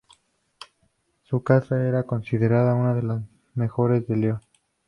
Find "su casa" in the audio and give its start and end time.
1.21-1.87